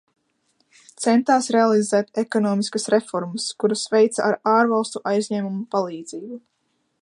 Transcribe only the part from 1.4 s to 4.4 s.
realizēt ekonomiskas reformas, kuras veica ar